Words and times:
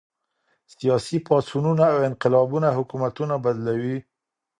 سياسي 0.75 1.17
پاڅونونه 1.27 1.85
او 1.93 1.97
انقلابونه 2.09 2.69
حکومتونه 2.77 3.35
بدلوي. 3.45 3.97